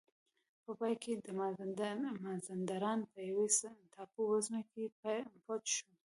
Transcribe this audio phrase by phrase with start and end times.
[0.63, 1.27] په پای کې د
[2.25, 3.47] مازندران په یوې
[3.93, 4.83] ټاپو وزمې کې
[5.45, 5.89] پټ شو.